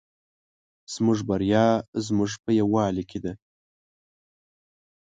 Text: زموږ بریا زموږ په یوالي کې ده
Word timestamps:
زموږ 0.93 1.19
بریا 1.29 1.65
زموږ 2.05 2.31
په 2.43 2.51
یوالي 2.59 3.03
کې 3.09 3.19
ده 3.23 3.33